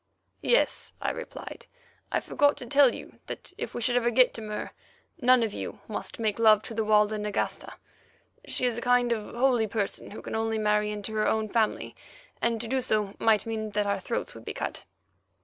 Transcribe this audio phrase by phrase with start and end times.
[0.41, 1.67] "Yes," I replied;
[2.11, 4.71] "I forgot to tell you that if we should ever get to Mur,
[5.21, 7.73] none of you must make love to the Walda Nagasta.
[8.43, 11.95] She is a kind of holy person, who can only marry into her own family,
[12.41, 14.85] and to do so might mean that our throats would be cut."